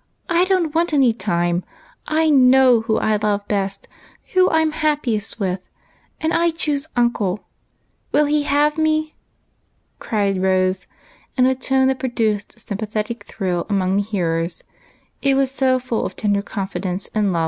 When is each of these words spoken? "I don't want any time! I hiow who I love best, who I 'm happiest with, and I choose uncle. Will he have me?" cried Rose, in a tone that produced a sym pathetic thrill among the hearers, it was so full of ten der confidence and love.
"I 0.28 0.46
don't 0.46 0.74
want 0.74 0.92
any 0.92 1.12
time! 1.12 1.62
I 2.08 2.26
hiow 2.28 2.82
who 2.86 2.98
I 2.98 3.14
love 3.14 3.46
best, 3.46 3.86
who 4.32 4.50
I 4.50 4.62
'm 4.62 4.72
happiest 4.72 5.38
with, 5.38 5.68
and 6.20 6.32
I 6.32 6.50
choose 6.50 6.88
uncle. 6.96 7.44
Will 8.10 8.24
he 8.24 8.42
have 8.42 8.76
me?" 8.76 9.14
cried 10.00 10.42
Rose, 10.42 10.88
in 11.38 11.46
a 11.46 11.54
tone 11.54 11.86
that 11.86 12.00
produced 12.00 12.56
a 12.56 12.58
sym 12.58 12.78
pathetic 12.78 13.22
thrill 13.28 13.64
among 13.70 13.94
the 13.94 14.02
hearers, 14.02 14.64
it 15.22 15.36
was 15.36 15.52
so 15.52 15.78
full 15.78 16.04
of 16.04 16.16
ten 16.16 16.32
der 16.32 16.42
confidence 16.42 17.08
and 17.14 17.32
love. 17.32 17.38